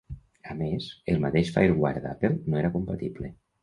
[0.53, 3.37] A més, el mateix FireWire d'Apple no era compatible.